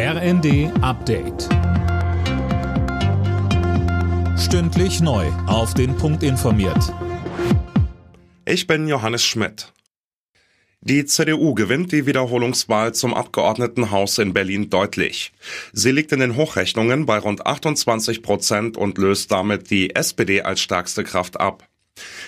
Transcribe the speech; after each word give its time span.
RND 0.00 0.70
Update. 0.80 1.48
Stündlich 4.38 5.00
neu. 5.00 5.26
Auf 5.48 5.74
den 5.74 5.96
Punkt 5.96 6.22
informiert. 6.22 6.94
Ich 8.44 8.68
bin 8.68 8.86
Johannes 8.86 9.24
Schmidt. 9.24 9.72
Die 10.82 11.04
CDU 11.04 11.52
gewinnt 11.52 11.90
die 11.90 12.06
Wiederholungswahl 12.06 12.94
zum 12.94 13.12
Abgeordnetenhaus 13.12 14.18
in 14.18 14.32
Berlin 14.32 14.70
deutlich. 14.70 15.32
Sie 15.72 15.90
liegt 15.90 16.12
in 16.12 16.20
den 16.20 16.36
Hochrechnungen 16.36 17.04
bei 17.04 17.18
rund 17.18 17.44
28 17.44 18.22
Prozent 18.22 18.76
und 18.76 18.98
löst 18.98 19.32
damit 19.32 19.68
die 19.68 19.96
SPD 19.96 20.42
als 20.42 20.60
stärkste 20.60 21.02
Kraft 21.02 21.40
ab. 21.40 21.66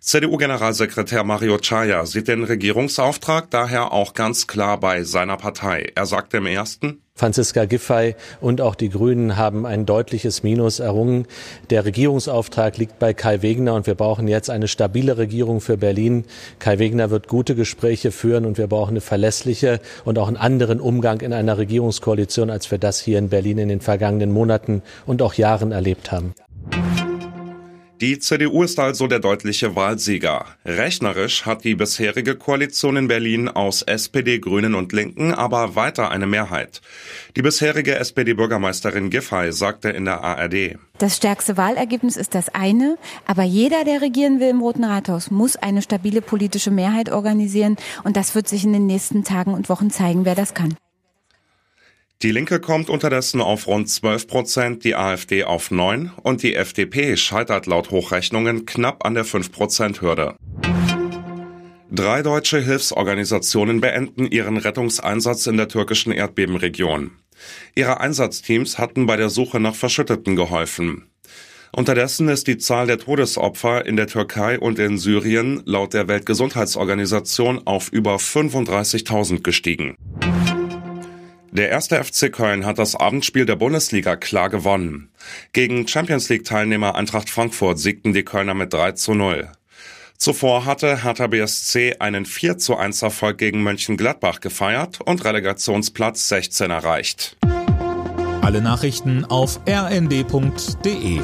CDU-Generalsekretär 0.00 1.22
Mario 1.22 1.58
Chaya 1.58 2.06
sieht 2.06 2.26
den 2.26 2.42
Regierungsauftrag 2.42 3.52
daher 3.52 3.92
auch 3.92 4.14
ganz 4.14 4.48
klar 4.48 4.80
bei 4.80 5.04
seiner 5.04 5.36
Partei. 5.36 5.92
Er 5.94 6.06
sagte 6.06 6.38
im 6.38 6.46
ersten, 6.46 7.01
Franziska 7.22 7.66
Giffey 7.66 8.16
und 8.40 8.60
auch 8.60 8.74
die 8.74 8.88
Grünen 8.88 9.36
haben 9.36 9.64
ein 9.64 9.86
deutliches 9.86 10.42
Minus 10.42 10.80
errungen. 10.80 11.28
Der 11.70 11.84
Regierungsauftrag 11.84 12.78
liegt 12.78 12.98
bei 12.98 13.14
Kai 13.14 13.42
Wegner 13.42 13.74
und 13.74 13.86
wir 13.86 13.94
brauchen 13.94 14.26
jetzt 14.26 14.50
eine 14.50 14.66
stabile 14.66 15.18
Regierung 15.18 15.60
für 15.60 15.76
Berlin. 15.76 16.24
Kai 16.58 16.80
Wegner 16.80 17.10
wird 17.10 17.28
gute 17.28 17.54
Gespräche 17.54 18.10
führen 18.10 18.44
und 18.44 18.58
wir 18.58 18.66
brauchen 18.66 18.94
eine 18.94 19.00
verlässliche 19.00 19.78
und 20.04 20.18
auch 20.18 20.26
einen 20.26 20.36
anderen 20.36 20.80
Umgang 20.80 21.20
in 21.20 21.32
einer 21.32 21.58
Regierungskoalition, 21.58 22.50
als 22.50 22.68
wir 22.72 22.78
das 22.78 22.98
hier 22.98 23.20
in 23.20 23.28
Berlin 23.28 23.58
in 23.58 23.68
den 23.68 23.80
vergangenen 23.80 24.32
Monaten 24.32 24.82
und 25.06 25.22
auch 25.22 25.34
Jahren 25.34 25.70
erlebt 25.70 26.10
haben. 26.10 26.34
Die 28.02 28.18
CDU 28.18 28.64
ist 28.64 28.80
also 28.80 29.06
der 29.06 29.20
deutliche 29.20 29.76
Wahlsieger. 29.76 30.46
Rechnerisch 30.64 31.46
hat 31.46 31.62
die 31.62 31.76
bisherige 31.76 32.34
Koalition 32.34 32.96
in 32.96 33.06
Berlin 33.06 33.48
aus 33.48 33.82
SPD, 33.82 34.40
Grünen 34.40 34.74
und 34.74 34.92
Linken 34.92 35.32
aber 35.32 35.76
weiter 35.76 36.10
eine 36.10 36.26
Mehrheit. 36.26 36.80
Die 37.36 37.42
bisherige 37.42 37.94
SPD-Bürgermeisterin 37.94 39.08
Giffey 39.08 39.52
sagte 39.52 39.90
in 39.90 40.04
der 40.04 40.20
ARD. 40.20 40.78
Das 40.98 41.16
stärkste 41.16 41.56
Wahlergebnis 41.56 42.16
ist 42.16 42.34
das 42.34 42.48
eine, 42.48 42.98
aber 43.24 43.44
jeder, 43.44 43.84
der 43.84 44.02
regieren 44.02 44.40
will 44.40 44.48
im 44.48 44.62
Roten 44.62 44.82
Rathaus, 44.82 45.30
muss 45.30 45.54
eine 45.54 45.80
stabile 45.80 46.22
politische 46.22 46.72
Mehrheit 46.72 47.08
organisieren 47.08 47.76
und 48.02 48.16
das 48.16 48.34
wird 48.34 48.48
sich 48.48 48.64
in 48.64 48.72
den 48.72 48.86
nächsten 48.86 49.22
Tagen 49.22 49.54
und 49.54 49.68
Wochen 49.68 49.92
zeigen, 49.92 50.24
wer 50.24 50.34
das 50.34 50.54
kann. 50.54 50.74
Die 52.22 52.30
Linke 52.30 52.60
kommt 52.60 52.88
unterdessen 52.88 53.40
auf 53.40 53.66
rund 53.66 53.88
12 53.88 54.28
Prozent, 54.28 54.84
die 54.84 54.94
AfD 54.94 55.42
auf 55.42 55.72
9 55.72 56.12
und 56.22 56.44
die 56.44 56.54
FDP 56.54 57.16
scheitert 57.16 57.66
laut 57.66 57.90
Hochrechnungen 57.90 58.64
knapp 58.64 59.04
an 59.04 59.14
der 59.14 59.24
5 59.24 59.50
Prozent 59.50 60.02
Hürde. 60.02 60.36
Drei 61.90 62.22
deutsche 62.22 62.60
Hilfsorganisationen 62.60 63.80
beenden 63.80 64.30
ihren 64.30 64.56
Rettungseinsatz 64.56 65.48
in 65.48 65.56
der 65.56 65.66
türkischen 65.66 66.12
Erdbebenregion. 66.12 67.10
Ihre 67.74 67.98
Einsatzteams 67.98 68.78
hatten 68.78 69.06
bei 69.06 69.16
der 69.16 69.28
Suche 69.28 69.58
nach 69.58 69.74
Verschütteten 69.74 70.36
geholfen. 70.36 71.08
Unterdessen 71.74 72.28
ist 72.28 72.46
die 72.46 72.58
Zahl 72.58 72.86
der 72.86 72.98
Todesopfer 72.98 73.84
in 73.84 73.96
der 73.96 74.06
Türkei 74.06 74.60
und 74.60 74.78
in 74.78 74.96
Syrien 74.96 75.62
laut 75.64 75.92
der 75.92 76.06
Weltgesundheitsorganisation 76.06 77.66
auf 77.66 77.88
über 77.88 78.16
35.000 78.16 79.42
gestiegen. 79.42 79.96
Der 81.52 81.68
erste 81.68 82.02
FC 82.02 82.32
Köln 82.32 82.64
hat 82.64 82.78
das 82.78 82.96
Abendspiel 82.96 83.44
der 83.44 83.56
Bundesliga 83.56 84.16
klar 84.16 84.48
gewonnen. 84.48 85.10
Gegen 85.52 85.86
Champions 85.86 86.30
League 86.30 86.44
Teilnehmer 86.44 86.94
Eintracht 86.94 87.28
Frankfurt 87.28 87.78
siegten 87.78 88.14
die 88.14 88.24
Kölner 88.24 88.54
mit 88.54 88.72
3 88.72 88.92
zu 88.92 89.12
0. 89.12 89.52
Zuvor 90.16 90.64
hatte 90.64 91.04
Hertha 91.04 91.26
BSC 91.26 91.96
einen 91.98 92.24
4 92.24 92.56
zu 92.56 92.78
1 92.78 93.02
Erfolg 93.02 93.36
gegen 93.36 93.62
Mönchengladbach 93.62 94.40
gefeiert 94.40 95.02
und 95.02 95.26
Relegationsplatz 95.26 96.26
16 96.30 96.70
erreicht. 96.70 97.36
Alle 98.40 98.62
Nachrichten 98.62 99.26
auf 99.26 99.60
rnd.de 99.68 101.20